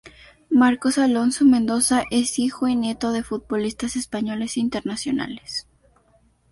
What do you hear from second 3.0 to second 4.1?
de futbolistas